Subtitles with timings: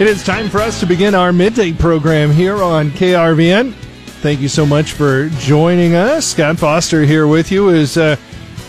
[0.00, 3.74] It is time for us to begin our midday program here on KRVN.
[4.22, 6.26] Thank you so much for joining us.
[6.26, 8.16] Scott Foster here with you is uh,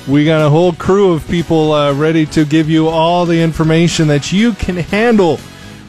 [0.05, 4.09] we got a whole crew of people uh, ready to give you all the information
[4.09, 5.39] that you can handle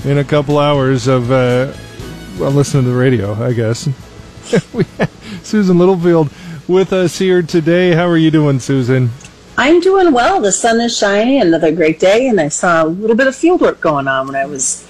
[0.04, 1.74] in a couple hours of uh,
[2.38, 3.88] well, listening to the radio, I guess.
[4.72, 4.84] we
[5.42, 6.30] Susan Littlefield
[6.68, 7.92] with us here today.
[7.92, 9.10] How are you doing, Susan?
[9.58, 10.40] I'm doing well.
[10.40, 13.60] The sun is shining, another great day, and I saw a little bit of field
[13.60, 14.86] work going on when I was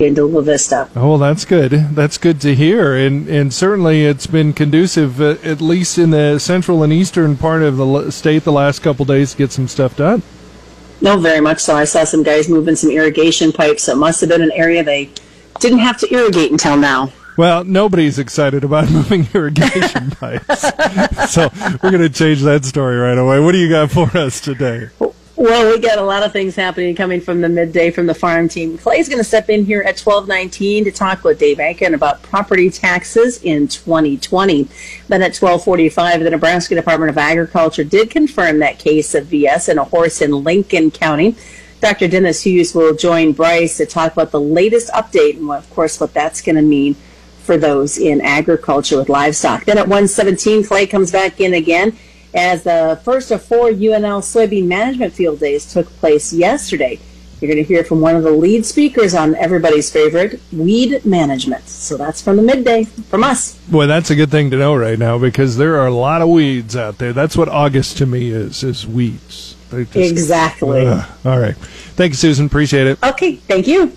[0.00, 0.88] La Vista.
[0.94, 1.70] Oh, that's good.
[1.70, 6.38] That's good to hear, and and certainly it's been conducive, uh, at least in the
[6.38, 9.96] central and eastern part of the state, the last couple days to get some stuff
[9.96, 10.22] done.
[11.00, 11.76] No, very much so.
[11.76, 13.84] I saw some guys moving some irrigation pipes.
[13.84, 15.10] So it must have been an area they
[15.60, 17.12] didn't have to irrigate until now.
[17.36, 20.60] Well, nobody's excited about moving irrigation pipes.
[21.32, 21.50] so
[21.82, 23.40] we're going to change that story right away.
[23.40, 24.88] What do you got for us today?
[25.44, 28.48] Well, we got a lot of things happening coming from the midday from the farm
[28.48, 28.78] team.
[28.78, 32.70] Clay's going to step in here at 1219 to talk with Dave Aiken about property
[32.70, 34.62] taxes in 2020.
[35.08, 39.76] Then at 1245, the Nebraska Department of Agriculture did confirm that case of VS in
[39.76, 41.36] a horse in Lincoln County.
[41.82, 42.08] Dr.
[42.08, 46.14] Dennis Hughes will join Bryce to talk about the latest update and, of course, what
[46.14, 46.94] that's going to mean
[47.42, 49.66] for those in agriculture with livestock.
[49.66, 51.98] Then at 117, Clay comes back in again
[52.34, 56.98] as the first of four UNL soybean management field days took place yesterday.
[57.40, 61.68] You're going to hear from one of the lead speakers on everybody's favorite, weed management.
[61.68, 63.54] So that's from the midday from us.
[63.68, 66.28] Boy, that's a good thing to know right now because there are a lot of
[66.28, 67.12] weeds out there.
[67.12, 69.56] That's what August to me is, is weeds.
[69.70, 70.86] Just, exactly.
[70.86, 71.56] All right.
[71.96, 72.46] Thank you, Susan.
[72.46, 73.02] Appreciate it.
[73.02, 73.36] Okay.
[73.36, 73.92] Thank you.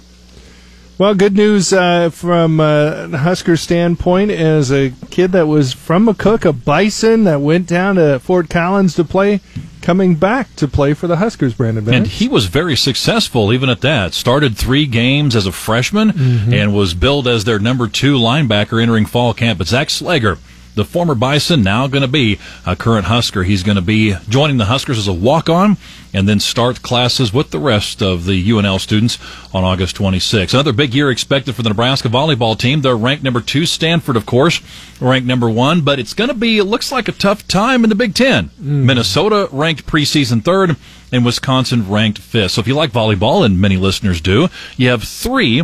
[1.00, 6.44] Well, good news uh, from uh, Husker standpoint as a kid that was from McCook,
[6.44, 9.42] a Bison that went down to Fort Collins to play,
[9.84, 12.00] coming back to play for the Huskers, Brandon Bennett.
[12.00, 14.16] And he was very successful even at that.
[14.16, 16.52] Started three games as a freshman mm-hmm.
[16.52, 19.60] and was billed as their number two linebacker entering fall camp.
[19.60, 20.40] But Zach Slager
[20.78, 23.44] the former Bison, now going to be a current Husker.
[23.44, 25.76] He's going to be joining the Huskers as a walk on
[26.14, 29.20] and then start classes with the rest of the UNL students
[29.54, 30.54] on August 26.
[30.54, 32.82] Another big year expected for the Nebraska volleyball team.
[32.82, 33.66] They're ranked number two.
[33.66, 34.62] Stanford, of course,
[35.02, 37.90] ranked number one, but it's going to be, it looks like a tough time in
[37.90, 38.50] the Big Ten.
[38.62, 38.86] Mm.
[38.86, 40.78] Minnesota ranked preseason third
[41.12, 42.52] and Wisconsin ranked fifth.
[42.52, 45.64] So if you like volleyball, and many listeners do, you have three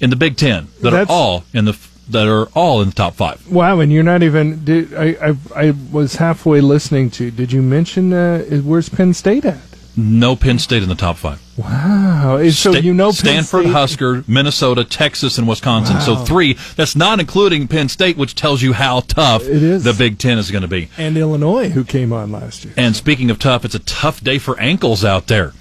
[0.00, 1.72] in the Big Ten that That's, are all in the
[2.08, 3.46] that are all in the top five.
[3.50, 4.64] Wow, and you're not even.
[4.64, 5.36] Did, I, I
[5.68, 7.30] I was halfway listening to.
[7.30, 9.58] Did you mention uh, where's Penn State at?
[9.98, 11.40] No Penn State in the top five.
[11.56, 12.36] Wow!
[12.50, 13.72] So Sta- you know Penn Stanford, State?
[13.72, 15.96] Husker, Minnesota, Texas, and Wisconsin.
[15.96, 16.02] Wow.
[16.02, 16.58] So three.
[16.76, 19.84] That's not including Penn State, which tells you how tough it is.
[19.84, 20.90] the Big Ten is going to be.
[20.98, 22.74] And Illinois, who came on last year.
[22.76, 25.54] And speaking of tough, it's a tough day for ankles out there.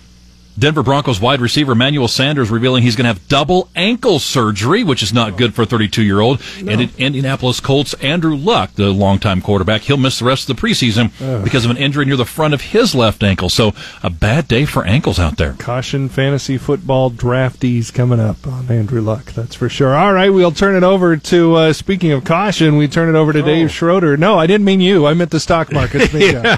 [0.58, 5.04] Denver Broncos wide receiver Manuel Sanders revealing he's going to have double ankle surgery, which
[5.04, 6.42] is not good for a 32 year old.
[6.62, 6.72] No.
[6.72, 11.12] And Indianapolis Colts Andrew Luck, the longtime quarterback, he'll miss the rest of the preseason
[11.22, 11.44] Ugh.
[11.44, 13.50] because of an injury near the front of his left ankle.
[13.50, 15.54] So a bad day for ankles out there.
[15.60, 19.94] Caution fantasy football draftees coming up on Andrew Luck, that's for sure.
[19.94, 23.34] All right, we'll turn it over to, uh, speaking of caution, we turn it over
[23.34, 23.46] to oh.
[23.46, 24.16] Dave Schroeder.
[24.16, 25.06] No, I didn't mean you.
[25.06, 26.14] I meant the stock market.
[26.14, 26.58] yeah.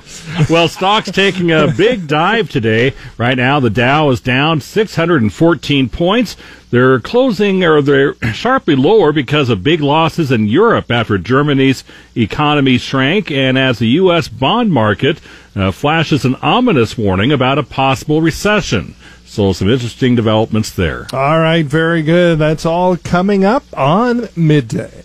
[0.50, 2.94] Well, stock's taking a big dive today.
[3.18, 6.36] Right now, the Dow is down 614 points.
[6.70, 11.84] They're closing or they're sharply lower because of big losses in Europe after Germany's
[12.16, 14.28] economy shrank and as the U.S.
[14.28, 15.22] bond market
[15.56, 18.94] uh, flashes an ominous warning about a possible recession.
[19.26, 21.08] So some interesting developments there.
[21.14, 22.40] All right, very good.
[22.40, 25.04] That's all coming up on midday.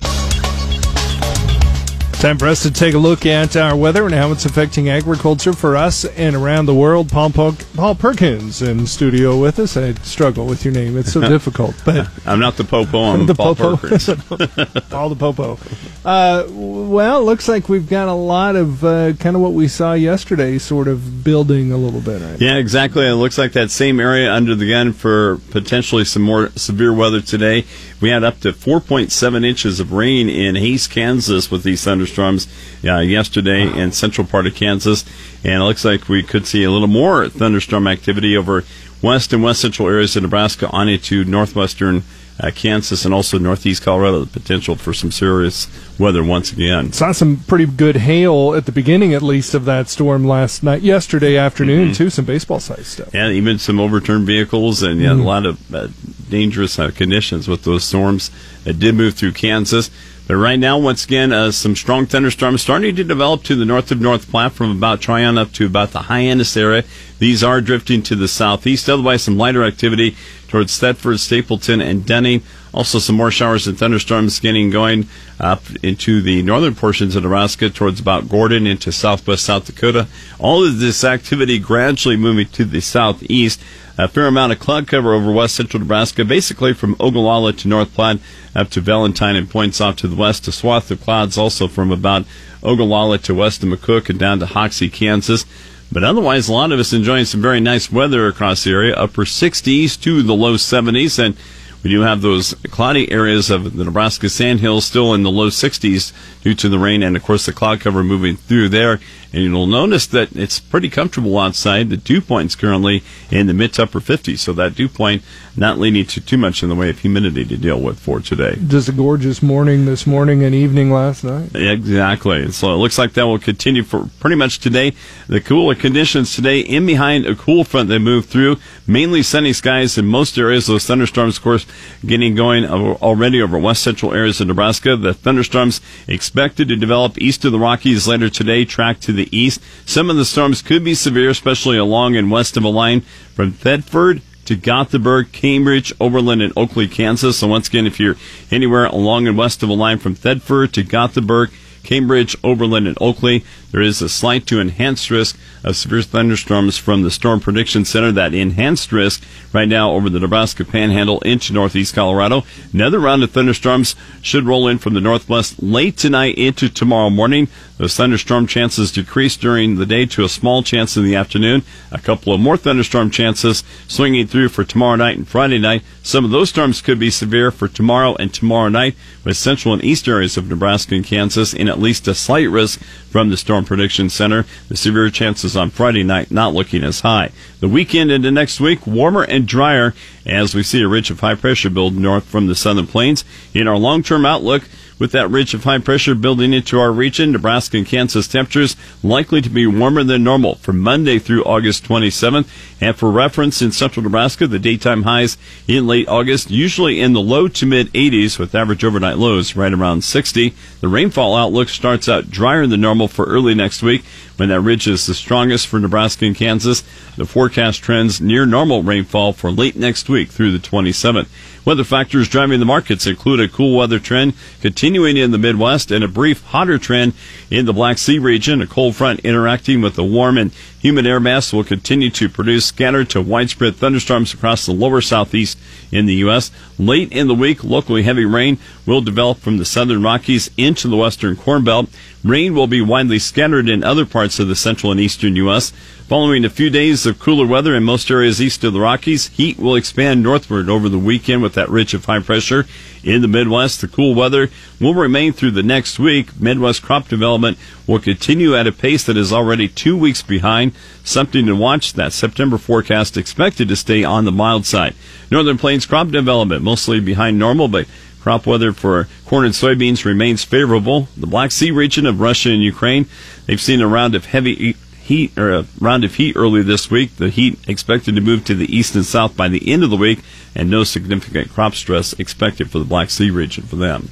[2.22, 5.52] Time for us to take a look at our weather and how it's affecting agriculture
[5.52, 7.10] for us and around the world.
[7.10, 9.76] Paul, Paul Perkins in studio with us.
[9.76, 11.74] I struggle with your name; it's so difficult.
[11.84, 13.00] But I'm not the popo.
[13.00, 13.76] I'm the Paul popo.
[13.76, 14.06] Perkins.
[14.88, 15.58] Paul the popo.
[16.04, 19.66] Uh, well, it looks like we've got a lot of uh, kind of what we
[19.66, 22.22] saw yesterday, sort of building a little bit.
[22.22, 23.04] Right yeah, exactly.
[23.04, 27.20] It looks like that same area under the gun for potentially some more severe weather
[27.20, 27.64] today.
[28.00, 32.98] We had up to 4.7 inches of rain in Hays, Kansas, with these thunderstorms uh,
[32.98, 33.78] yesterday wow.
[33.78, 35.04] in central part of Kansas,
[35.44, 38.64] and it looks like we could see a little more thunderstorm activity over
[39.02, 42.02] west and west central areas of Nebraska on into northwestern
[42.40, 44.24] uh, Kansas and also northeast Colorado.
[44.24, 45.68] The potential for some serious
[45.98, 46.92] weather once again.
[46.92, 50.82] Saw some pretty good hail at the beginning, at least, of that storm last night,
[50.82, 51.94] yesterday afternoon, mm-hmm.
[51.94, 52.10] too.
[52.10, 53.14] Some baseball size stuff.
[53.14, 55.20] Yeah, even some overturned vehicles and yeah, mm-hmm.
[55.20, 55.88] a lot of uh,
[56.28, 58.30] dangerous uh, conditions with those storms
[58.64, 59.90] that did move through Kansas.
[60.32, 63.90] But right now, once again, uh, some strong thunderstorms starting to develop to the north
[63.90, 66.84] of North Platte from about Tryon up to about the Hyannis area.
[67.18, 68.88] These are drifting to the southeast.
[68.88, 70.16] Otherwise, some lighter activity
[70.48, 72.40] towards Thedford, Stapleton, and Dunning.
[72.72, 75.06] Also, some more showers and thunderstorms getting going
[75.38, 80.08] up into the northern portions of Nebraska towards about Gordon into southwest South Dakota.
[80.38, 83.60] All of this activity gradually moving to the southeast.
[83.98, 87.92] A fair amount of cloud cover over west central Nebraska, basically from Ogallala to North
[87.92, 88.20] Platte
[88.54, 90.48] up to Valentine and points off to the west.
[90.48, 92.24] A swath of clouds also from about
[92.62, 95.44] Ogallala to west of McCook and down to Hoxie, Kansas.
[95.92, 99.24] But otherwise, a lot of us enjoying some very nice weather across the area, upper
[99.24, 101.18] 60s to the low 70s.
[101.18, 101.36] And
[101.82, 106.12] we do have those cloudy areas of the Nebraska Sandhills still in the low 60s
[106.42, 109.00] due to the rain and, of course, the cloud cover moving through there.
[109.32, 111.88] And you'll notice that it's pretty comfortable outside.
[111.88, 115.22] The dew point's currently in the mid to upper 50s, so that dew point
[115.56, 118.58] not leading to too much in the way of humidity to deal with for today.
[118.66, 121.54] Just a gorgeous morning this morning and evening last night.
[121.54, 122.50] Exactly.
[122.52, 124.92] So it looks like that will continue for pretty much today.
[125.28, 128.58] The cooler conditions today in behind a cool front that moved through.
[128.86, 130.66] Mainly sunny skies in most areas.
[130.66, 131.66] Those thunderstorms, of course,
[132.04, 134.96] getting going already over west central areas of Nebraska.
[134.96, 139.60] The thunderstorms expected to develop east of the Rockies later today, track to the east.
[139.86, 143.02] Some of the storms could be severe, especially along and west of a line
[143.34, 147.38] from Thedford to Gothenburg, Cambridge, Oberlin, and Oakley, Kansas.
[147.38, 148.16] So once again, if you're
[148.50, 151.50] anywhere along and west of a line from Thedford to Gothenburg,
[151.82, 153.44] Cambridge, Oberlin, and Oakley.
[153.72, 158.12] There is a slight to enhanced risk of severe thunderstorms from the Storm Prediction Center.
[158.12, 162.44] That enhanced risk right now over the Nebraska Panhandle into northeast Colorado.
[162.72, 167.48] Another round of thunderstorms should roll in from the northwest late tonight into tomorrow morning.
[167.78, 171.62] Those thunderstorm chances decrease during the day to a small chance in the afternoon.
[171.90, 175.82] A couple of more thunderstorm chances swinging through for tomorrow night and Friday night.
[176.02, 179.82] Some of those storms could be severe for tomorrow and tomorrow night with central and
[179.82, 183.61] east areas of Nebraska and Kansas in at least a slight risk from the Storm
[183.64, 184.44] Prediction Center.
[184.68, 187.30] The severe chances on Friday night not looking as high.
[187.60, 189.94] The weekend into next week, warmer and drier
[190.26, 193.24] as we see a ridge of high pressure build north from the southern plains.
[193.54, 194.64] In our long term outlook,
[194.98, 199.40] with that ridge of high pressure building into our region, Nebraska and Kansas temperatures likely
[199.40, 202.48] to be warmer than normal from Monday through August 27th.
[202.80, 205.36] And for reference, in central Nebraska, the daytime highs
[205.68, 209.72] in late August usually in the low to mid 80s with average overnight lows right
[209.72, 210.54] around 60.
[210.80, 214.04] The rainfall outlook starts out drier than normal for early next week
[214.36, 216.82] when that ridge is the strongest for Nebraska and Kansas.
[217.16, 221.28] The forecast trends near normal rainfall for late next week through the 27th.
[221.64, 226.02] Weather factors driving the markets include a cool weather trend continuing in the Midwest and
[226.02, 227.12] a brief hotter trend
[227.50, 228.60] in the Black Sea region.
[228.60, 232.66] A cold front interacting with the warm and humid air mass will continue to produce
[232.66, 235.56] scattered to widespread thunderstorms across the lower southeast
[235.92, 236.50] in the U.S.
[236.80, 240.96] Late in the week, locally heavy rain will develop from the southern Rockies into the
[240.96, 241.88] western Corn Belt.
[242.24, 245.72] Rain will be widely scattered in other parts of the central and eastern U.S.
[246.06, 249.58] Following a few days of cooler weather in most areas east of the Rockies, heat
[249.58, 252.64] will expand northward over the weekend with that ridge of high pressure.
[253.02, 256.40] In the Midwest, the cool weather will remain through the next week.
[256.40, 257.58] Midwest crop development
[257.88, 260.74] will continue at a pace that is already two weeks behind.
[261.02, 261.94] Something to watch.
[261.94, 264.94] That September forecast expected to stay on the mild side.
[265.28, 267.88] Northern Plains crop development mostly behind normal, but
[268.22, 271.08] Crop weather for corn and soybeans remains favorable.
[271.16, 273.06] The Black Sea region of Russia and Ukraine,
[273.46, 277.16] they've seen a round of heavy heat or a round of heat early this week.
[277.16, 279.96] The heat expected to move to the east and south by the end of the
[279.96, 280.20] week,
[280.54, 284.08] and no significant crop stress expected for the Black Sea region for them.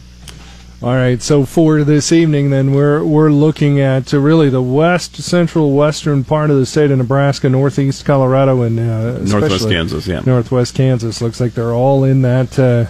[0.83, 5.17] All right, so for this evening, then we're we're looking at uh, really the west,
[5.17, 10.07] central, western part of the state of Nebraska, northeast Colorado, and uh, northwest Kansas.
[10.07, 12.59] Yeah, northwest Kansas looks like they're all in that.
[12.59, 12.87] Uh,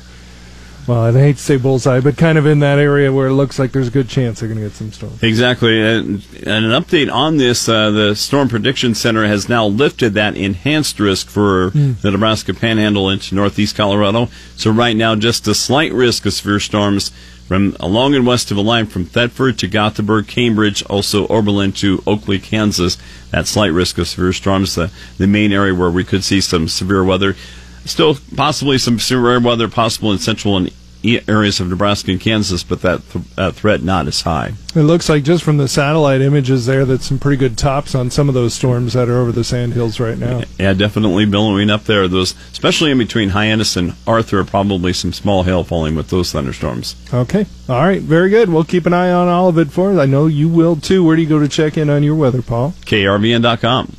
[0.90, 3.60] well, I hate to say bullseye, but kind of in that area where it looks
[3.60, 5.22] like there's a good chance they're going to get some storms.
[5.22, 5.80] Exactly.
[5.80, 10.36] And, and an update on this uh, the Storm Prediction Center has now lifted that
[10.36, 12.00] enhanced risk for mm.
[12.00, 14.30] the Nebraska Panhandle into northeast Colorado.
[14.56, 17.12] So, right now, just a slight risk of severe storms
[17.46, 22.02] from along and west of a line from Thedford to Gothenburg, Cambridge, also Oberlin to
[22.04, 22.98] Oakley, Kansas.
[23.30, 26.66] That slight risk of severe storms, the, the main area where we could see some
[26.66, 27.36] severe weather.
[27.84, 30.72] Still, possibly some severe weather possible in central and
[31.04, 34.52] areas of Nebraska and Kansas, but that th- uh, threat not as high.
[34.74, 38.10] It looks like just from the satellite images there that some pretty good tops on
[38.10, 40.42] some of those storms that are over the sandhills right now.
[40.58, 42.06] Yeah, definitely billowing up there.
[42.06, 46.94] Those, especially in between Hyannis and Arthur, probably some small hail falling with those thunderstorms.
[47.12, 48.48] Okay, all right, very good.
[48.48, 49.98] We'll keep an eye on all of it for us.
[49.98, 51.02] I know you will too.
[51.04, 52.74] Where do you go to check in on your weather, Paul?
[52.84, 53.96] KRVN.com.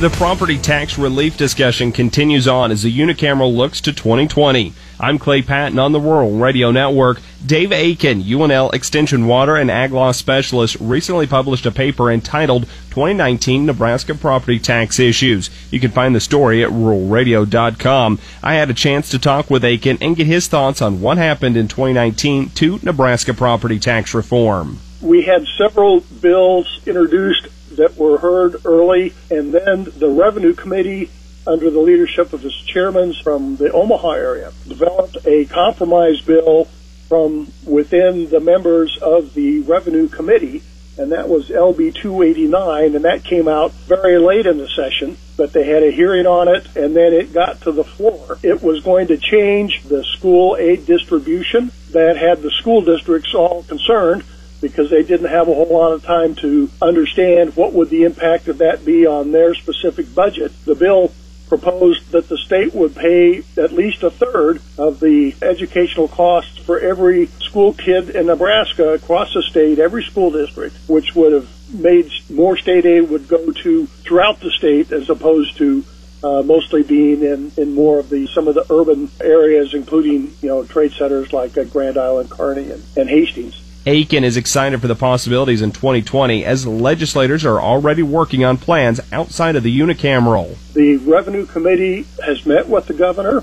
[0.00, 4.72] The property tax relief discussion continues on as the unicameral looks to 2020.
[4.98, 7.20] I'm Clay Patton on the Rural Radio Network.
[7.44, 13.66] Dave Aiken, UNL Extension Water and Ag Law Specialist, recently published a paper entitled 2019
[13.66, 15.50] Nebraska Property Tax Issues.
[15.70, 18.20] You can find the story at ruralradio.com.
[18.42, 21.58] I had a chance to talk with Aiken and get his thoughts on what happened
[21.58, 24.78] in 2019 to Nebraska property tax reform.
[25.02, 31.10] We had several bills introduced that were heard early, and then the Revenue Committee,
[31.46, 36.66] under the leadership of its chairmen from the Omaha area, developed a compromise bill
[37.08, 40.62] from within the members of the Revenue Committee,
[40.98, 45.52] and that was LB 289, and that came out very late in the session, but
[45.52, 48.38] they had a hearing on it, and then it got to the floor.
[48.42, 53.62] It was going to change the school aid distribution that had the school districts all
[53.62, 54.24] concerned
[54.60, 58.48] because they didn't have a whole lot of time to understand what would the impact
[58.48, 60.52] of that be on their specific budget.
[60.64, 61.12] The bill
[61.48, 66.78] proposed that the state would pay at least a third of the educational costs for
[66.78, 72.10] every school kid in Nebraska across the state, every school district, which would have made
[72.30, 75.84] more state aid would go to throughout the state as opposed to
[76.22, 80.48] uh, mostly being in, in more of the some of the urban areas, including you
[80.48, 83.59] know trade centers like uh, Grand Island, Kearney, and, and Hastings.
[83.86, 89.00] Aiken is excited for the possibilities in 2020 as legislators are already working on plans
[89.10, 90.56] outside of the unicameral.
[90.74, 93.42] The Revenue Committee has met with the governor,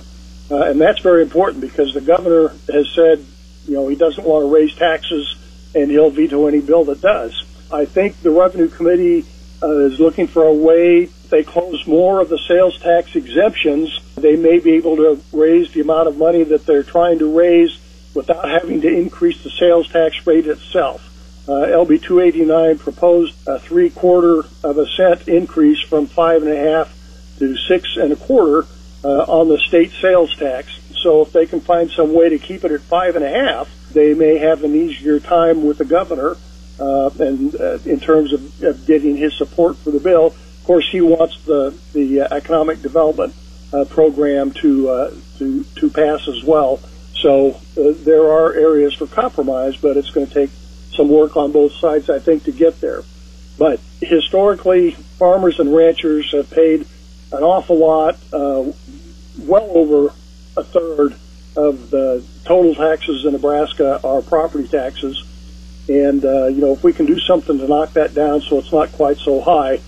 [0.52, 3.26] uh, and that's very important because the governor has said,
[3.66, 5.36] you know, he doesn't want to raise taxes
[5.74, 7.44] and he'll veto any bill that does.
[7.72, 9.26] I think the Revenue Committee
[9.64, 14.00] uh, is looking for a way they close more of the sales tax exemptions.
[14.16, 17.78] They may be able to raise the amount of money that they're trying to raise
[18.14, 21.04] without having to increase the sales tax rate itself.
[21.48, 26.58] Uh, LB 289 proposed a three quarter of a cent increase from five and a
[26.58, 26.94] half
[27.40, 28.68] to six and a quarter
[29.04, 30.80] uh, on the state sales tax.
[31.02, 33.70] So if they can find some way to keep it at five and a half,
[33.94, 36.36] they may have an easier time with the governor
[36.80, 40.28] uh, and uh, in terms of, of, getting his support for the bill.
[40.28, 43.34] Of course, he wants the the uh, economic development
[43.74, 46.80] uh, program to uh, to to pass as well.
[47.22, 50.50] So uh, there are areas for compromise, but it's going to take
[50.94, 53.04] some work on both sides, I think, to get there.
[53.58, 56.86] But historically, farmers and ranchers have paid
[57.32, 58.72] an awful lot, uh,
[59.40, 60.14] well over
[60.56, 61.16] a third
[61.56, 65.24] of the total taxes in Nebraska are property taxes.
[65.90, 68.72] And, uh, you know, if we can do something to knock that down so it's
[68.72, 69.80] not quite so high,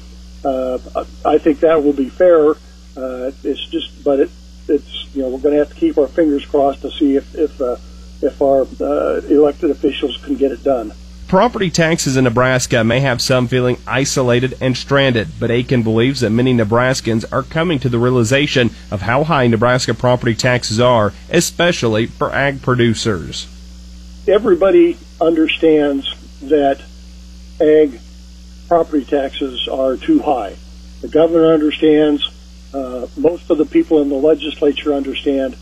[0.43, 0.79] uh,
[1.25, 2.51] I think that will be fair.
[2.97, 4.31] Uh, it's just, but it,
[4.69, 7.35] it's you know we're going to have to keep our fingers crossed to see if
[7.35, 7.77] if uh,
[8.21, 10.93] if our uh, elected officials can get it done.
[11.27, 16.31] Property taxes in Nebraska may have some feeling isolated and stranded, but Aiken believes that
[16.31, 22.07] many Nebraskans are coming to the realization of how high Nebraska property taxes are, especially
[22.07, 23.45] for ag producers.
[24.27, 26.81] Everybody understands that
[27.61, 27.99] ag
[28.67, 30.55] property taxes are too high.
[31.01, 32.27] The governor understands
[32.73, 35.55] uh, most of the people in the legislature understand.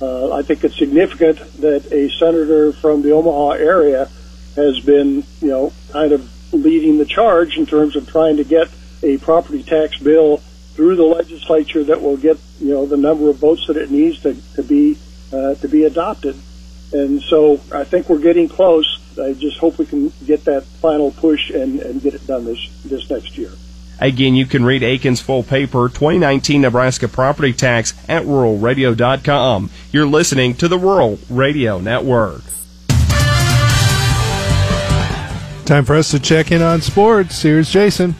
[0.00, 4.10] Uh, I think it's significant that a senator from the Omaha area
[4.56, 8.68] has been, you know, kind of leading the charge in terms of trying to get
[9.02, 10.38] a property tax bill
[10.74, 14.20] through the legislature that will get, you know, the number of votes that it needs
[14.22, 14.98] to, to be
[15.32, 16.36] uh, to be adopted.
[16.92, 19.00] And so I think we're getting close.
[19.20, 22.68] I just hope we can get that final push and, and get it done this
[22.84, 23.52] this next year.
[24.00, 29.70] Again, you can read Aiken's full paper, 2019 Nebraska Property Tax, at ruralradio.com.
[29.92, 32.42] You're listening to the Rural Radio Network.
[35.64, 37.40] Time for us to check in on sports.
[37.40, 38.14] Here's Jason.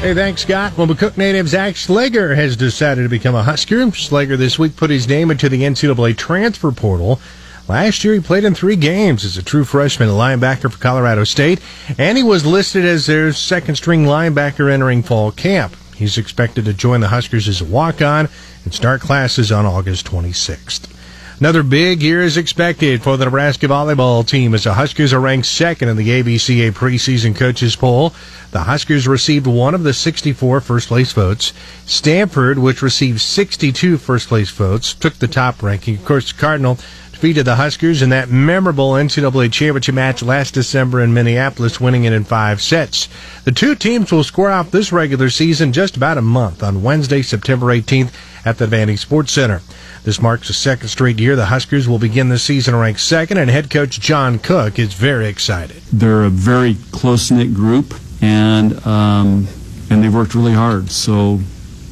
[0.00, 0.76] Hey, thanks, Scott.
[0.76, 3.86] Well, McCook native Zach Slager has decided to become a Husker.
[3.86, 7.20] Slager this week put his name into the NCAA transfer portal.
[7.68, 11.60] Last year, he played in three games as a true freshman linebacker for Colorado State,
[11.98, 15.76] and he was listed as their second string linebacker entering fall camp.
[15.94, 18.30] He's expected to join the Huskers as a walk on
[18.64, 20.94] and start classes on August 26th.
[21.40, 25.46] Another big year is expected for the Nebraska volleyball team as the Huskers are ranked
[25.46, 28.12] second in the AVCA preseason coaches poll.
[28.50, 31.52] The Huskers received one of the 64 first place votes.
[31.86, 35.94] Stanford, which received 62 first place votes, took the top ranking.
[35.96, 36.78] Of course, Cardinal
[37.18, 42.12] defeated the Huskers in that memorable NCAA championship match last December in Minneapolis, winning it
[42.12, 43.08] in five sets.
[43.42, 47.22] The two teams will square off this regular season just about a month on Wednesday,
[47.22, 48.12] September 18th
[48.44, 49.62] at the Devaney Sports Center.
[50.04, 53.50] This marks the second straight year the Huskers will begin the season ranked second, and
[53.50, 55.82] head coach John Cook is very excited.
[55.92, 59.48] They're a very close knit group, and um,
[59.90, 60.92] and they've worked really hard.
[60.92, 61.40] So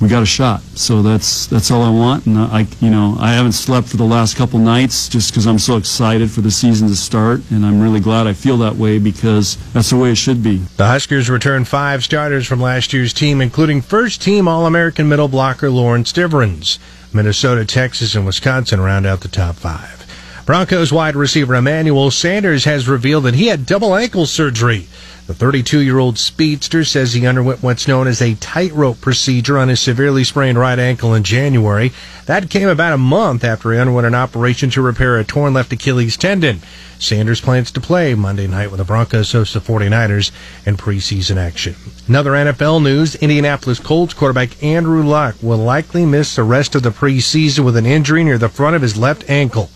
[0.01, 0.63] we got a shot.
[0.75, 2.27] So that's that's all I want.
[2.27, 5.59] And I, you know, I haven't slept for the last couple nights just because I'm
[5.59, 8.99] so excited for the season to start, and I'm really glad I feel that way
[8.99, 10.59] because that's the way it should be.
[10.77, 16.05] The Huskers return five starters from last year's team, including first-team All-American middle blocker Lauren
[16.05, 16.79] Stivrins.
[17.13, 20.05] Minnesota, Texas, and Wisconsin round out the top five.
[20.45, 24.87] Broncos wide receiver Emmanuel Sanders has revealed that he had double ankle surgery.
[25.27, 29.69] The 32 year old speedster says he underwent what's known as a tightrope procedure on
[29.69, 31.91] his severely sprained right ankle in January.
[32.27, 35.73] That came about a month after he underwent an operation to repair a torn left
[35.73, 36.61] Achilles tendon.
[37.01, 40.31] Sanders plans to play Monday night when the Broncos host the 49ers
[40.65, 41.75] in preseason action.
[42.07, 46.91] Another NFL news Indianapolis Colts quarterback Andrew Luck will likely miss the rest of the
[46.91, 49.71] preseason with an injury near the front of his left ankle.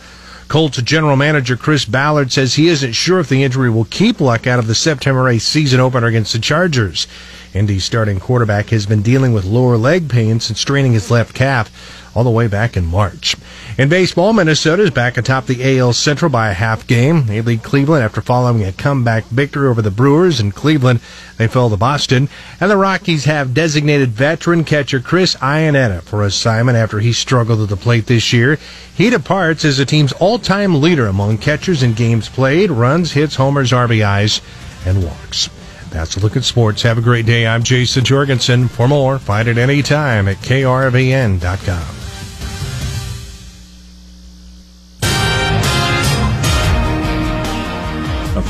[0.51, 4.49] Colts general manager Chris Ballard says he isn't sure if the injury will keep Luck
[4.49, 7.07] out of the September 8th season opener against the Chargers.
[7.55, 11.71] Indy's starting quarterback has been dealing with lower leg pain since straining his left calf
[12.15, 13.37] all the way back in March.
[13.79, 17.27] In baseball, Minnesota is back atop the AL Central by a half game.
[17.27, 20.41] They lead Cleveland after following a comeback victory over the Brewers.
[20.41, 21.01] In Cleveland,
[21.37, 22.29] they fell to Boston.
[22.61, 27.69] And the Rockies have designated veteran catcher Chris Iannetta for assignment after he struggled at
[27.69, 28.59] the plate this year.
[28.95, 33.71] He departs as the team's all-time leader among catchers in games played, runs, hits, homers,
[33.73, 34.41] RBIs,
[34.85, 35.49] and walks.
[35.91, 36.83] That's a look at sports.
[36.83, 37.47] Have a great day.
[37.47, 38.69] I'm Jason Jorgensen.
[38.69, 42.00] For more, find it anytime at krvn.com.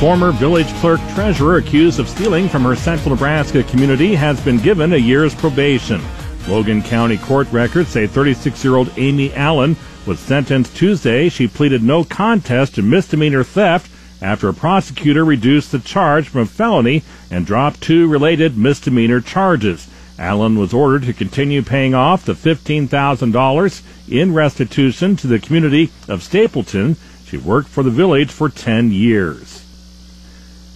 [0.00, 4.94] former village clerk treasurer accused of stealing from her central Nebraska community has been given
[4.94, 6.00] a year's probation.
[6.48, 9.76] Logan County court records say 36 year old Amy Allen
[10.06, 11.28] was sentenced Tuesday.
[11.28, 13.92] She pleaded no contest to misdemeanor theft
[14.22, 19.86] after a prosecutor reduced the charge from a felony and dropped two related misdemeanor charges.
[20.18, 26.22] Allen was ordered to continue paying off the $15,000 in restitution to the community of
[26.22, 26.96] Stapleton.
[27.26, 29.66] She worked for the village for 10 years.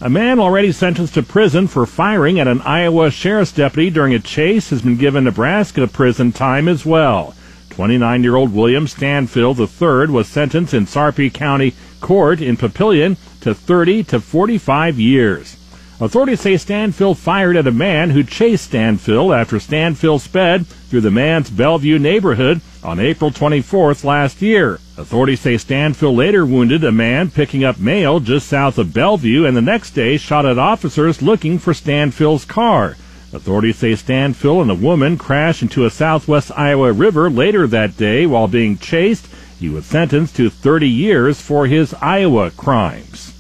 [0.05, 4.19] A man already sentenced to prison for firing at an Iowa sheriff's deputy during a
[4.19, 7.35] chase has been given Nebraska prison time as well.
[7.71, 13.55] 29 year old William Stanfill III was sentenced in Sarpy County Court in Papillion to
[13.55, 15.57] 30 to 45 years.
[16.05, 21.11] Authorities say Stanfill fired at a man who chased Stanfill after Stanfill sped through the
[21.11, 24.75] man's Bellevue neighborhood on April 24th last year.
[24.99, 29.57] Authorities say Stanfill later wounded a man picking up mail just south of Bellevue and
[29.57, 32.99] the next day shot at officers looking for Stanfill's car.
[33.33, 38.27] Authorities say Stanfill and a woman crashed into a southwest Iowa river later that day
[38.27, 39.27] while being chased.
[39.59, 43.34] He was sentenced to 30 years for his Iowa crimes.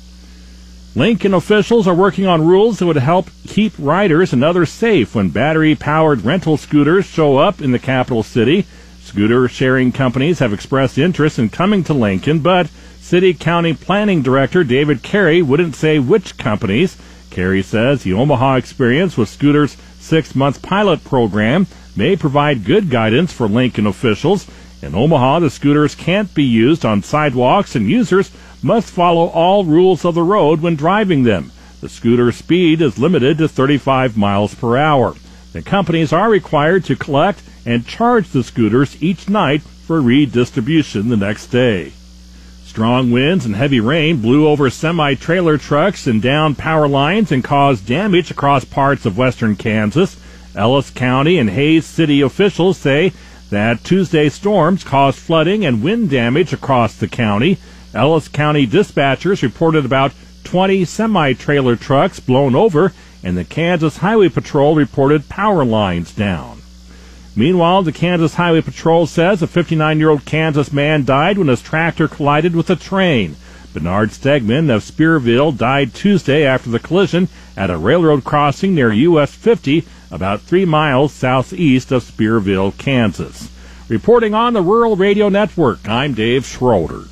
[0.97, 5.29] Lincoln officials are working on rules that would help keep riders and others safe when
[5.29, 8.65] battery powered rental scooters show up in the capital city.
[9.03, 12.69] Scooter sharing companies have expressed interest in coming to Lincoln, but
[13.01, 16.97] City County Planning Director David Carey wouldn't say which companies.
[17.29, 23.33] Carey says the Omaha experience with Scooter's six month pilot program may provide good guidance
[23.33, 24.47] for Lincoln officials.
[24.81, 28.31] In Omaha, the scooters can't be used on sidewalks and users
[28.65, 31.53] must follow all rules of the road when driving them.
[31.81, 35.15] The scooter speed is limited to 35 miles per hour.
[35.53, 41.17] The companies are required to collect and charge the scooters each night for redistribution the
[41.17, 41.93] next day.
[42.65, 47.45] Strong winds and heavy rain blew over semi trailer trucks and down power lines and
[47.45, 50.17] caused damage across parts of western Kansas.
[50.57, 53.13] Ellis County and Hays City officials say
[53.51, 57.59] that Tuesday storms caused flooding and wind damage across the county.
[57.95, 60.13] Ellis County dispatchers reported about
[60.45, 66.61] 20 semi-trailer trucks blown over, and the Kansas Highway Patrol reported power lines down.
[67.37, 72.55] Meanwhile, the Kansas Highway Patrol says a 59-year-old Kansas man died when his tractor collided
[72.55, 73.37] with a train.
[73.73, 79.35] Bernard Stegman of Spearville died Tuesday after the collision at a railroad crossing near US
[79.35, 83.51] 50, about three miles southeast of Spearville, Kansas.
[83.89, 87.07] Reporting on the Rural Radio Network, I'm Dave Schroeder.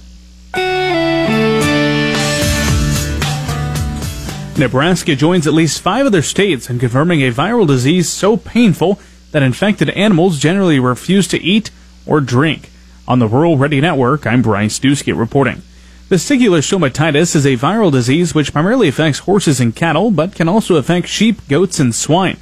[4.62, 9.00] Nebraska joins at least five other states in confirming a viral disease so painful
[9.32, 11.72] that infected animals generally refuse to eat
[12.06, 12.70] or drink.
[13.08, 15.62] On the Rural Radio Network, I'm Bryce Duskett reporting.
[16.08, 20.76] Vesicular stomatitis is a viral disease which primarily affects horses and cattle, but can also
[20.76, 22.38] affect sheep, goats, and swine.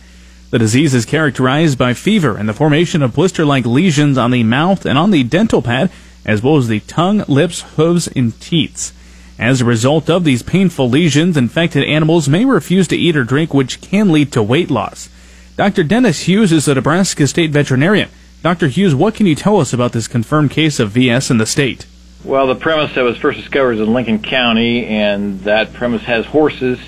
[0.50, 4.84] The disease is characterized by fever and the formation of blister-like lesions on the mouth
[4.84, 5.90] and on the dental pad,
[6.26, 8.92] as well as the tongue, lips, hooves, and teats.
[9.40, 13.54] As a result of these painful lesions, infected animals may refuse to eat or drink,
[13.54, 15.08] which can lead to weight loss.
[15.56, 15.82] Dr.
[15.82, 18.10] Dennis Hughes is a Nebraska state veterinarian.
[18.42, 18.68] Dr.
[18.68, 21.86] Hughes, what can you tell us about this confirmed case of VS in the state?
[22.22, 26.26] Well, the premise that was first discovered is in Lincoln County, and that premise has
[26.26, 26.78] horses,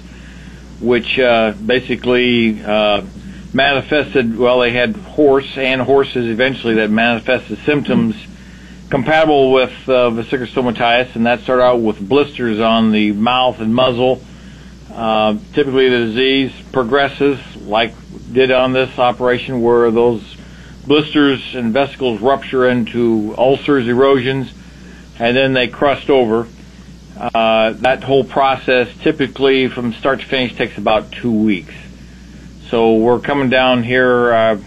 [0.78, 3.02] which uh, basically uh,
[3.54, 8.14] manifested, well, they had horse and horses eventually that manifested symptoms
[8.92, 13.74] compatible with uh, vesicular stomatitis, and that started out with blisters on the mouth and
[13.74, 14.22] muzzle.
[14.92, 17.94] Uh, typically, the disease progresses like
[18.30, 20.36] did on this operation, where those
[20.86, 24.52] blisters and vesicles rupture into ulcers, erosions,
[25.18, 26.46] and then they crust over.
[27.16, 31.74] Uh, that whole process, typically from start to finish, takes about two weeks.
[32.68, 34.60] So we're coming down here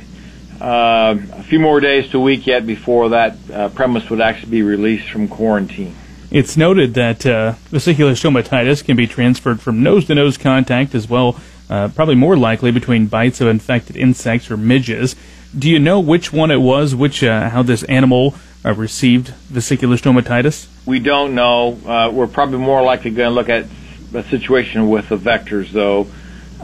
[0.66, 4.50] uh, a few more days to a week yet before that uh, premise would actually
[4.50, 5.96] be released from quarantine.
[6.32, 11.08] It's noted that uh, vesicular stomatitis can be transferred from nose to nose contact as
[11.08, 15.16] well, uh, probably more likely between bites of infected insects or midges.
[15.58, 18.34] Do you know which one it was, which uh, how this animal
[18.66, 20.68] uh, received vesicular stomatitis?
[20.88, 21.80] We don't know.
[21.86, 23.68] Uh, we're probably more likely going to look at
[24.16, 26.08] a situation with the vectors, though.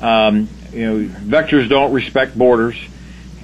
[0.02, 2.76] Um, you know, vectors don't respect borders,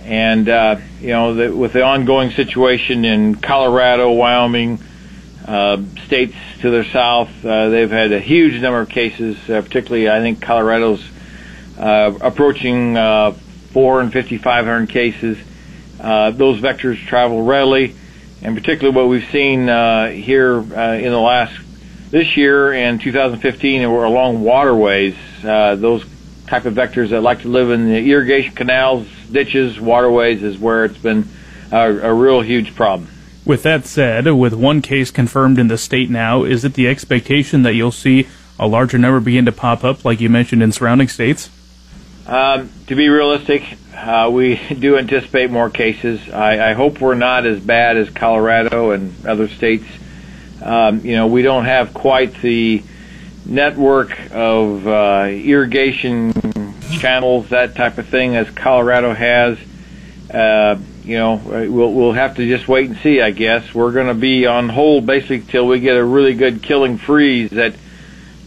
[0.08, 4.80] and uh, you know, the, with the ongoing situation in Colorado, Wyoming,
[5.46, 9.38] uh, states to their south, uh, they've had a huge number of cases.
[9.50, 11.04] Uh, particularly, I think Colorado's
[11.78, 13.32] uh, approaching uh,
[13.74, 15.38] 450, 500 cases.
[16.00, 17.93] Uh, those vectors travel readily,
[18.41, 21.54] and particularly what we've seen uh, here uh, in the last
[22.12, 25.15] this year and 2015 were along waterways.
[25.43, 26.06] Uh, those
[26.46, 30.86] type of vectors that like to live in the irrigation canals, ditches, waterways is where
[30.86, 31.28] it's been
[31.72, 33.10] a, a real huge problem.
[33.46, 37.63] With that said, with one case confirmed in the state now, is it the expectation
[37.63, 38.28] that you'll see
[38.60, 41.50] a larger number begin to pop up, like you mentioned in surrounding states?
[42.26, 43.63] Um, to be realistic,
[43.96, 46.28] uh, we do anticipate more cases.
[46.30, 49.86] I, I hope we're not as bad as Colorado and other states.
[50.62, 52.84] Um, you know, we don't have quite the
[53.46, 56.34] network of uh, irrigation
[56.91, 59.58] channels, that type of thing, as Colorado has.
[60.32, 63.21] Uh, you know, we'll we'll have to just wait and see.
[63.21, 66.62] I guess we're going to be on hold basically till we get a really good
[66.62, 67.76] killing freeze that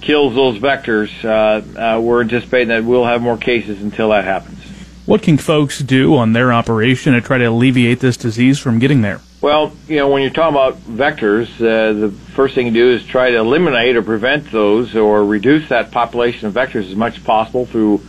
[0.00, 1.10] kills those vectors.
[1.24, 4.58] Uh, uh, we're anticipating that we'll have more cases until that happens.
[5.06, 9.00] What can folks do on their operation to try to alleviate this disease from getting
[9.00, 9.20] there?
[9.40, 13.04] Well, you know, when you're talking about vectors, uh, the first thing you do is
[13.06, 17.24] try to eliminate or prevent those or reduce that population of vectors as much as
[17.24, 18.02] possible through,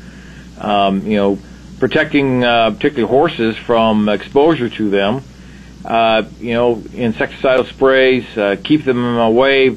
[0.61, 1.39] um, you know,
[1.79, 5.23] protecting uh, particularly horses from exposure to them.
[5.83, 9.75] Uh, you know, insecticidal sprays, uh, keep them away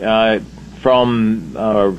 [0.00, 0.38] uh,
[0.80, 1.92] from uh,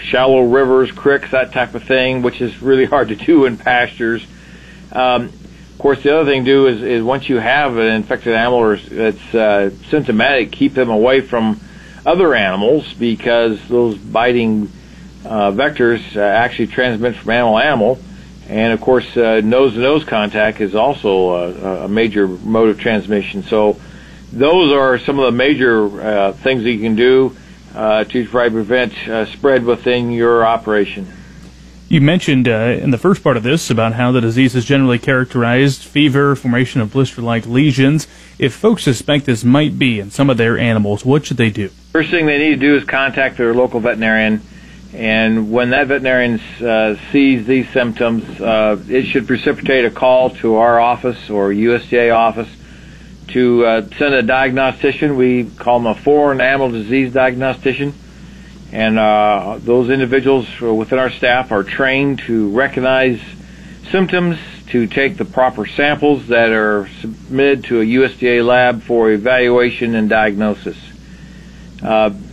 [0.00, 4.26] shallow rivers, creeks, that type of thing, which is really hard to do in pastures.
[4.90, 8.34] Um, of course, the other thing to do is, is once you have an infected
[8.34, 11.60] animal that's uh, symptomatic, keep them away from
[12.04, 14.70] other animals because those biting
[15.22, 17.98] vectors uh, actually transmit from animal to animal.
[18.48, 23.44] And of course, nose to nose contact is also a, a, major mode of transmission.
[23.44, 23.80] So,
[24.32, 27.36] those are some of the major uh, things that you can do
[27.74, 31.06] uh, to try to prevent uh, spread within your operation.
[31.88, 34.98] You mentioned uh, in the first part of this about how the disease is generally
[34.98, 38.08] characterized fever, formation of blister like lesions.
[38.38, 41.68] If folks suspect this might be in some of their animals, what should they do?
[41.92, 44.40] First thing they need to do is contact their local veterinarian.
[44.94, 50.56] And when that veterinarian uh, sees these symptoms, uh, it should precipitate a call to
[50.56, 52.48] our office or USDA office
[53.28, 55.16] to uh, send a diagnostician.
[55.16, 57.94] We call them a foreign animal disease diagnostician.
[58.70, 63.20] And uh, those individuals within our staff are trained to recognize
[63.90, 69.94] symptoms, to take the proper samples that are submitted to a USDA lab for evaluation
[69.94, 70.76] and diagnosis.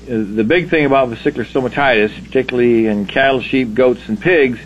[0.10, 4.60] Uh, the big thing about vesicular stomatitis, particularly in cattle, sheep, goats, and pigs,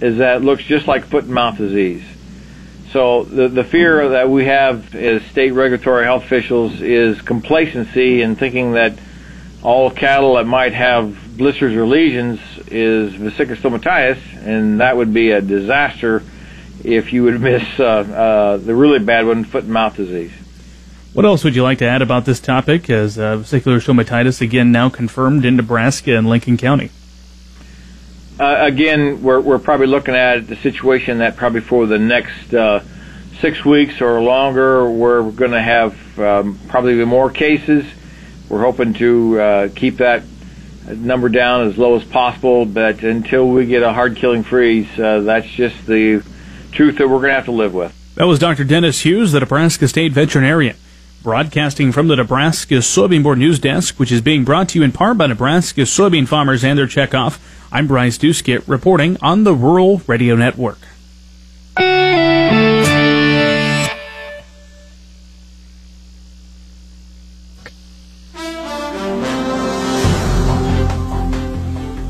[0.00, 2.04] is that it looks just like foot and mouth disease.
[2.92, 8.38] So the the fear that we have as state regulatory health officials is complacency and
[8.38, 8.96] thinking that
[9.62, 15.32] all cattle that might have blisters or lesions is vesicular stomatitis, and that would be
[15.32, 16.22] a disaster
[16.84, 20.32] if you would miss uh, uh, the really bad one, foot and mouth disease.
[21.16, 22.90] What else would you like to add about this topic?
[22.90, 26.90] As uh, vesicular stomatitis again now confirmed in Nebraska and Lincoln County.
[28.38, 32.80] Uh, again, we're, we're probably looking at the situation that probably for the next uh,
[33.40, 37.86] six weeks or longer, we're going to have um, probably more cases.
[38.50, 40.22] We're hoping to uh, keep that
[40.86, 45.20] number down as low as possible, but until we get a hard killing freeze, uh,
[45.20, 46.22] that's just the
[46.72, 47.94] truth that we're going to have to live with.
[48.16, 48.64] That was Dr.
[48.64, 50.76] Dennis Hughes, the Nebraska State veterinarian.
[51.26, 54.92] Broadcasting from the Nebraska Soybean Board News Desk, which is being brought to you in
[54.92, 57.40] part by Nebraska soybean farmers and their checkoff,
[57.72, 60.78] I'm Bryce Duskett reporting on the Rural Radio Network.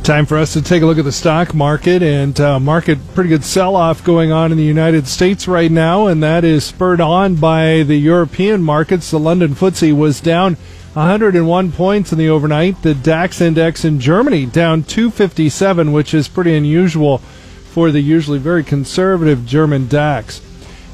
[0.06, 3.28] Time for us to take a look at the stock market and uh, market pretty
[3.28, 7.34] good sell-off going on in the United States right now, and that is spurred on
[7.34, 9.10] by the European markets.
[9.10, 10.54] The London FTSE was down
[10.92, 12.82] 101 points in the overnight.
[12.82, 18.62] The DAX index in Germany down 257, which is pretty unusual for the usually very
[18.62, 20.40] conservative German DAX.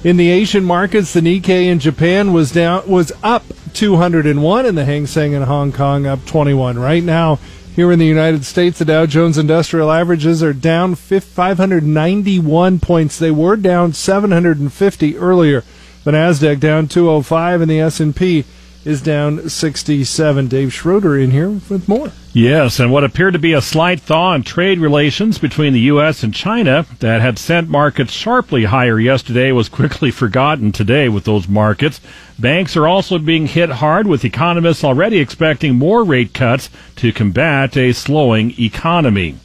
[0.03, 3.45] In the Asian markets, the Nikkei in Japan was down was up
[3.75, 6.79] 201, and the Hang Seng in Hong Kong up 21.
[6.79, 7.39] Right now.
[7.75, 13.19] Here in the United States, the Dow Jones Industrial Averages are down 591 points.
[13.19, 15.65] They were down 750 earlier.
[16.05, 18.45] The Nasdaq down 205 and the S&P
[18.85, 20.49] is down 67.
[20.49, 22.13] Dave Schroeder in here with more.
[22.33, 26.23] Yes, and what appeared to be a slight thaw in trade relations between the U.S.
[26.23, 31.47] and China that had sent markets sharply higher yesterday was quickly forgotten today with those
[31.47, 32.01] markets.
[32.39, 37.77] Banks are also being hit hard with economists already expecting more rate cuts to combat
[37.77, 39.37] a slowing economy.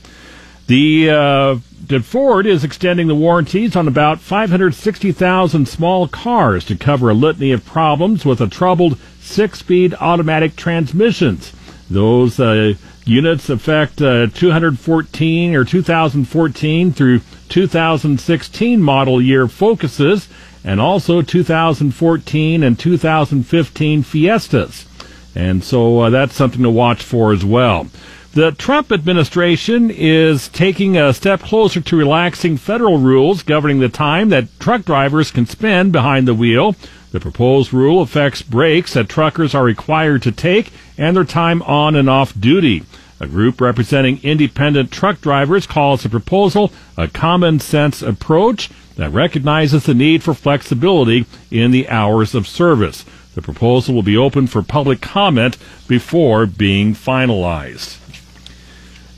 [0.68, 1.56] The uh,
[2.02, 7.66] Ford is extending the warranties on about 560,000 small cars to cover a litany of
[7.66, 8.98] problems with a troubled
[9.28, 11.54] six-speed automatic transmissions.
[11.90, 12.74] Those uh,
[13.06, 20.28] units affect uh, 214 or 2014 through 2016 model year Focuses
[20.64, 24.86] and also 2014 and 2015 Fiestas.
[25.34, 27.88] And so uh, that's something to watch for as well.
[28.34, 34.30] The Trump administration is taking a step closer to relaxing federal rules governing the time
[34.30, 36.76] that truck drivers can spend behind the wheel.
[37.12, 41.96] The proposed rule affects breaks that truckers are required to take and their time on
[41.96, 42.84] and off duty.
[43.20, 49.86] A group representing independent truck drivers calls the proposal a common sense approach that recognizes
[49.86, 53.06] the need for flexibility in the hours of service.
[53.36, 57.98] The proposal will be open for public comment before being finalized.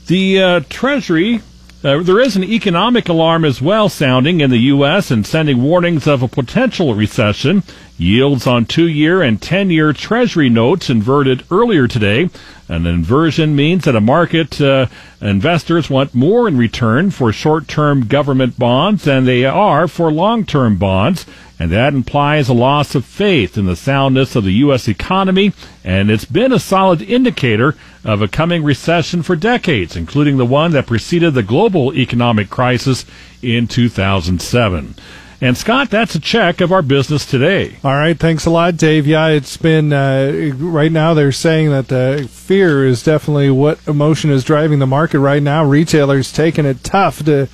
[0.06, 1.40] The uh, Treasury
[1.82, 5.10] uh, there is an economic alarm as well sounding in the U.S.
[5.10, 7.62] and sending warnings of a potential recession.
[7.96, 12.28] Yields on two year and 10 year Treasury notes inverted earlier today.
[12.68, 14.86] An inversion means that a market uh,
[15.20, 20.44] investors want more in return for short term government bonds than they are for long
[20.44, 21.24] term bonds
[21.60, 24.88] and that implies a loss of faith in the soundness of the U.S.
[24.88, 25.52] economy,
[25.84, 30.70] and it's been a solid indicator of a coming recession for decades, including the one
[30.70, 33.04] that preceded the global economic crisis
[33.42, 34.94] in 2007.
[35.42, 37.76] And Scott, that's a check of our business today.
[37.84, 39.06] All right, thanks a lot, Dave.
[39.06, 41.12] Yeah, it's been uh, right now.
[41.12, 45.62] They're saying that uh, fear is definitely what emotion is driving the market right now.
[45.62, 47.48] Retailers taking it tough to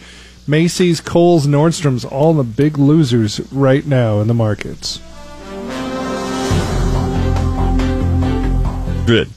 [0.48, 5.00] Macy's, Kohl's, Nordstrom's, all the big losers right now in the markets.
[9.06, 9.28] Good.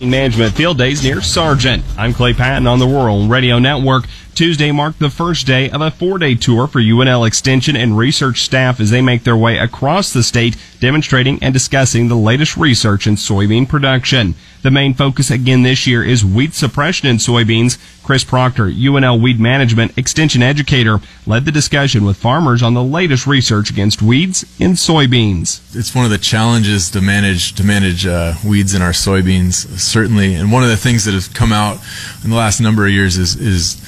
[0.00, 1.84] Management Field Days near Sargent.
[1.98, 4.04] I'm Clay Patton on the Rural Radio Network.
[4.34, 8.42] Tuesday marked the first day of a four day tour for UNL Extension and research
[8.42, 13.06] staff as they make their way across the state, demonstrating and discussing the latest research
[13.06, 14.34] in soybean production.
[14.62, 17.78] The main focus again this year is weed suppression in soybeans.
[18.02, 23.26] Chris Proctor, UNL Weed Management Extension Educator, led the discussion with farmers on the latest
[23.26, 25.60] research against weeds in soybeans.
[25.74, 30.34] It's one of the challenges to manage to manage uh, weeds in our soybeans, certainly.
[30.34, 31.78] And one of the things that has come out
[32.22, 33.80] in the last number of years is is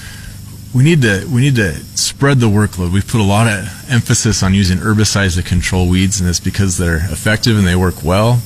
[0.74, 2.92] we need to we need to spread the workload.
[2.92, 6.78] We've put a lot of emphasis on using herbicides to control weeds, and it's because
[6.78, 8.40] they're effective and they work well.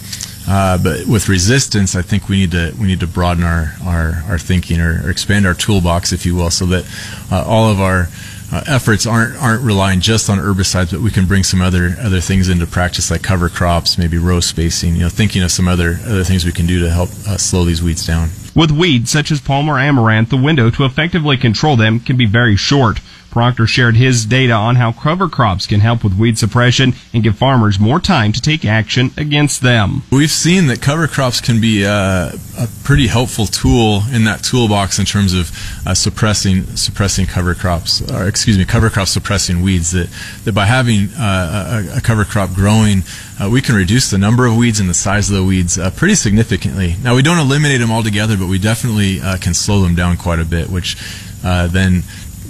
[0.48, 4.24] Uh, but with resistance, I think we need to we need to broaden our our,
[4.28, 6.84] our thinking or, or expand our toolbox, if you will, so that
[7.30, 8.08] uh, all of our
[8.52, 12.20] uh, efforts aren't aren't relying just on herbicides, but we can bring some other other
[12.20, 14.94] things into practice, like cover crops, maybe row spacing.
[14.94, 17.64] You know, thinking of some other other things we can do to help uh, slow
[17.64, 18.30] these weeds down.
[18.56, 22.56] With weeds such as palmer amaranth, the window to effectively control them can be very
[22.56, 23.00] short.
[23.30, 27.36] Proctor shared his data on how cover crops can help with weed suppression and give
[27.36, 30.04] farmers more time to take action against them.
[30.10, 34.98] We've seen that cover crops can be uh, a pretty helpful tool in that toolbox
[34.98, 35.50] in terms of
[35.86, 39.90] uh, suppressing suppressing cover crops, or excuse me, cover crop suppressing weeds.
[39.90, 40.08] That
[40.44, 43.02] that by having uh, a, a, cover crop growing,
[43.40, 45.90] uh, we can reduce the number of weeds and the size of the weeds uh,
[45.90, 46.96] pretty significantly.
[47.02, 50.38] Now we don't eliminate them altogether, but we definitely uh, can slow them down quite
[50.38, 50.96] a bit, which
[51.42, 52.02] then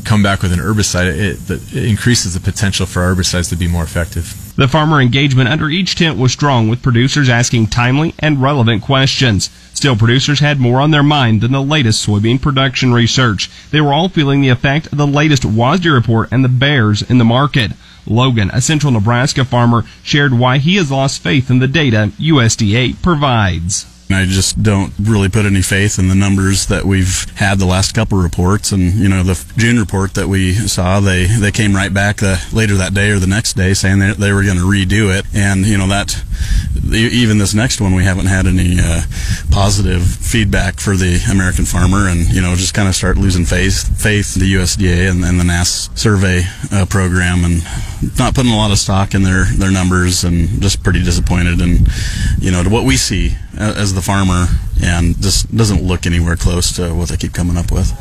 [0.07, 3.83] come back with an herbicide, it, it increases the potential for herbicides to be more
[3.83, 4.55] effective.
[4.57, 9.51] The farmer engagement under each tent was strong with producers asking timely and relevant questions.
[9.75, 13.51] Still, producers had more on their mind than the latest soybean production research.
[13.70, 17.18] They were all feeling the effect of the latest WASDE report and the bears in
[17.18, 17.72] the market.
[18.07, 23.03] Logan, a central Nebraska farmer, shared why he has lost faith in the data USDA
[23.03, 23.87] provides.
[24.09, 27.92] I just don't really put any faith in the numbers that we've had the last
[27.92, 31.92] couple reports, and you know the June report that we saw, they they came right
[31.92, 34.62] back uh, later that day or the next day saying they, they were going to
[34.64, 36.23] redo it, and you know that
[36.95, 39.03] even this next one we haven't had any uh,
[39.51, 44.01] positive feedback for the American farmer, and you know just kind of start losing faith
[44.01, 47.61] faith in the USDA and, and the NASS survey uh, program, and
[48.19, 51.88] not putting a lot of stock in their their numbers, and just pretty disappointed, and
[52.38, 54.47] you know to what we see as the farmer,
[54.83, 57.92] and just doesn't look anywhere close to what they keep coming up with.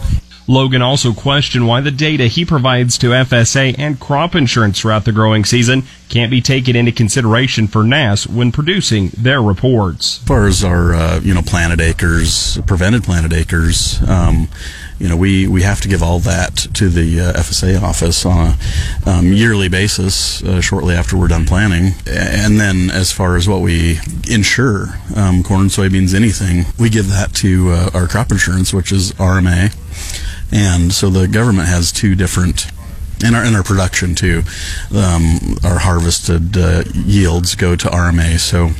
[0.47, 5.11] Logan also questioned why the data he provides to FSA and crop insurance throughout the
[5.11, 10.19] growing season can't be taken into consideration for NASS when producing their reports.
[10.21, 14.47] As far as our, uh, you know, planted acres, prevented planted acres, um,
[14.99, 18.55] you know, we, we have to give all that to the uh, FSA office on
[19.05, 21.93] a um, yearly basis uh, shortly after we're done planting.
[22.07, 27.33] And then as far as what we insure, um, corn, soybeans, anything, we give that
[27.35, 29.75] to uh, our crop insurance, which is RMA.
[30.51, 32.67] And so the government has two different
[33.23, 34.43] in our our production too.
[34.93, 38.39] Um, our harvested uh, yields go to RMA.
[38.39, 38.71] So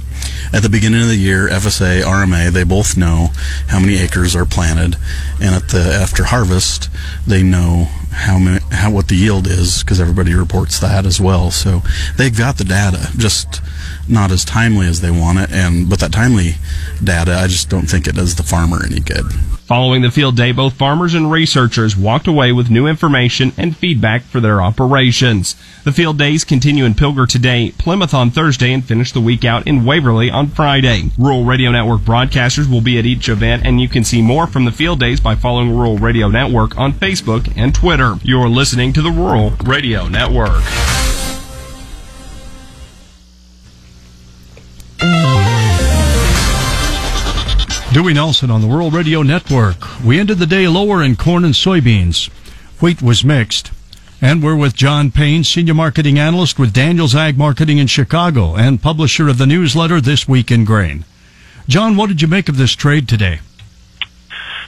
[0.54, 3.30] at the beginning of the year, FSA, RMA, they both know
[3.68, 4.98] how many acres are planted,
[5.42, 6.90] and at the after harvest,
[7.26, 11.52] they know how many, how what the yield is because everybody reports that as well.
[11.52, 11.82] So
[12.18, 13.62] they've got the data, just
[14.08, 15.52] not as timely as they want it.
[15.52, 16.56] And but that timely
[17.04, 19.26] data, I just don't think it does the farmer any good.
[19.66, 24.22] Following the field day, both farmers and researchers walked away with new information and feedback
[24.22, 25.56] for their operations.
[25.84, 29.66] The field days continue in Pilger today, Plymouth on Thursday, and finish the week out
[29.66, 31.10] in Waverly on Friday.
[31.18, 34.66] Rural Radio Network broadcasters will be at each event, and you can see more from
[34.66, 38.05] the field days by following Rural Radio Network on Facebook and Twitter.
[38.24, 40.64] You're listening to the Rural Radio Network.
[47.94, 50.04] Dewey Nelson on the Rural Radio Network.
[50.04, 52.28] We ended the day lower in corn and soybeans.
[52.82, 53.72] Wheat was mixed.
[54.22, 58.82] And we're with John Payne, Senior Marketing Analyst with Daniels Ag Marketing in Chicago and
[58.82, 61.06] publisher of the newsletter This Week in Grain.
[61.68, 63.40] John, what did you make of this trade today?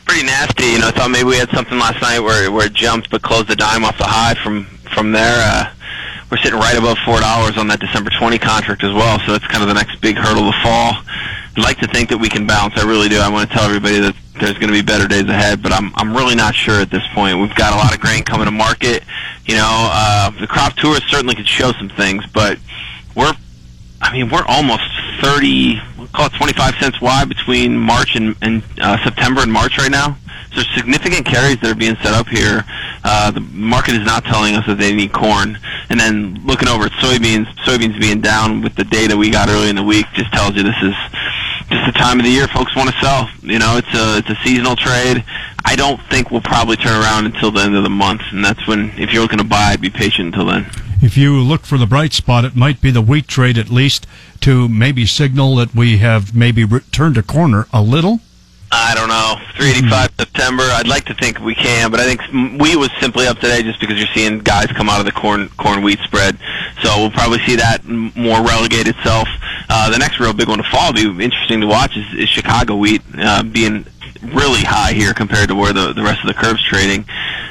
[0.08, 0.66] Pretty nasty.
[0.66, 3.22] You know, I thought maybe we had something last night where, where it jumped but
[3.22, 5.36] closed the dime off the high from, from there.
[5.38, 5.74] Uh,
[6.32, 9.64] we're sitting right above $4 on that December 20 contract as well, so it's kind
[9.64, 10.96] of the next big hurdle to fall.
[11.56, 12.78] I'd like to think that we can bounce.
[12.78, 13.18] I really do.
[13.18, 15.92] I want to tell everybody that there's going to be better days ahead, but I'm
[15.96, 17.40] I'm really not sure at this point.
[17.40, 19.04] We've got a lot of grain coming to market.
[19.46, 22.60] You know, uh, the crop tours certainly could show some things, but
[23.16, 23.34] we're
[24.02, 24.84] I mean, we're almost
[25.22, 29.78] 30, we'll call it 25 cents wide between March and, and uh, September and March
[29.78, 30.18] right now.
[30.50, 32.66] So there's significant carries that are being set up here.
[33.04, 35.60] Uh, the market is not telling us that they need corn.
[35.90, 39.70] And then looking over at soybeans, soybeans being down with the data we got early
[39.70, 40.96] in the week just tells you this is
[41.70, 43.30] just the time of the year folks want to sell.
[43.44, 45.24] You know, it's a it's a seasonal trade.
[45.66, 48.66] I don't think we'll probably turn around until the end of the month, and that's
[48.66, 50.66] when if you're looking to buy, be patient until then.
[51.00, 54.08] If you look for the bright spot, it might be the wheat trade at least
[54.42, 58.20] to maybe signal that we have maybe turned a corner a little.
[58.72, 59.36] I don't know.
[59.56, 60.20] 385 mm-hmm.
[60.20, 60.64] September.
[60.64, 63.80] I'd like to think we can, but I think wheat was simply up today just
[63.80, 66.38] because you're seeing guys come out of the corn corn wheat spread.
[66.82, 69.28] So we'll probably see that more relegate itself.
[69.70, 72.76] Uh, the next real big one to fall, be interesting to watch, is, is Chicago
[72.76, 73.86] wheat uh, being
[74.24, 77.06] really high here compared to where the the rest of the curve's trading.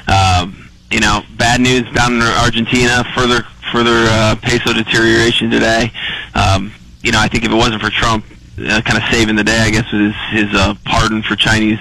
[0.08, 3.04] Um, you know, bad news down in Argentina.
[3.14, 5.90] Further further uh, peso deterioration today.
[6.34, 6.72] Um,
[7.02, 8.24] you know, I think if it wasn't for Trump
[8.58, 11.80] uh, kind of saving the day, I guess, with his, his uh, pardon for Chinese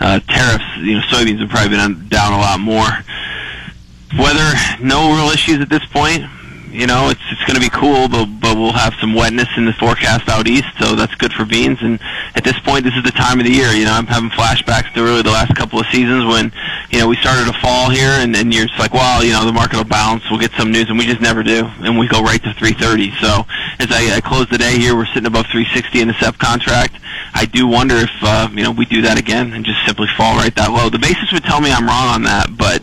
[0.00, 2.88] uh, tariffs, you know, soybeans have probably been down a lot more.
[4.18, 6.24] Weather, no real issues at this point
[6.74, 9.64] you know, it's it's going to be cool, but but we'll have some wetness in
[9.64, 11.78] the forecast out east, so that's good for beans.
[11.80, 12.00] And
[12.34, 13.70] at this point, this is the time of the year.
[13.70, 16.50] You know, I'm having flashbacks to really the last couple of seasons when
[16.90, 19.46] you know we started to fall here, and and you're just like, well, you know,
[19.46, 22.08] the market will bounce, we'll get some news, and we just never do, and we
[22.08, 23.14] go right to 330.
[23.22, 23.46] So
[23.78, 26.98] as I, I close the day here, we're sitting above 360 in the SEP contract.
[27.34, 30.34] I do wonder if uh, you know we do that again and just simply fall
[30.34, 30.90] right that low.
[30.90, 32.82] The basis would tell me I'm wrong on that, but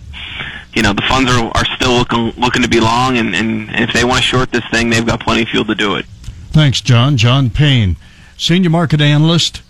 [0.74, 3.94] you know the funds are are still looking looking to be long, and, and if
[3.94, 6.06] they want to short this thing, they've got plenty of fuel to do it.
[6.52, 7.18] Thanks, John.
[7.18, 7.96] John Payne,
[8.38, 9.62] senior market analyst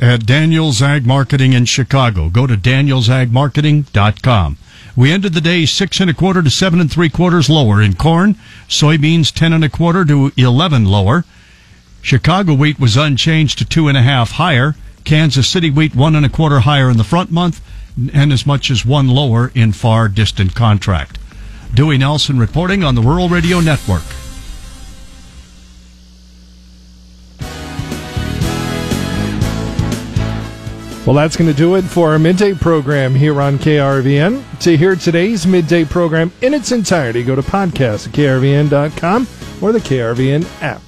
[0.00, 2.28] at Daniels Ag Marketing in Chicago.
[2.28, 4.58] Go to danielsagmarketing.com.
[4.96, 7.94] We ended the day six and a quarter to seven and three quarters lower in
[7.94, 8.34] corn,
[8.68, 11.24] soybeans ten and a quarter to eleven lower.
[12.02, 14.74] Chicago wheat was unchanged to two and a half higher.
[15.04, 17.60] Kansas City wheat one and a quarter higher in the front month
[18.12, 21.18] and as much as one lower in far distant contract.
[21.74, 24.04] Dewey Nelson reporting on the Rural Radio Network.
[31.08, 34.60] Well, that's going to do it for our midday program here on KRVN.
[34.60, 39.26] To hear today's midday program in its entirety, go to podcast at krvn.com
[39.62, 40.82] or the KRVN app.